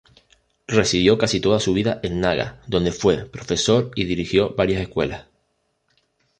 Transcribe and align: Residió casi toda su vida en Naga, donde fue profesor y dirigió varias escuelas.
Residió 0.67 1.19
casi 1.19 1.39
toda 1.39 1.59
su 1.59 1.73
vida 1.73 1.99
en 2.01 2.21
Naga, 2.21 2.59
donde 2.65 2.91
fue 2.91 3.23
profesor 3.29 3.91
y 3.93 4.05
dirigió 4.05 4.55
varias 4.55 4.81
escuelas. 4.81 5.27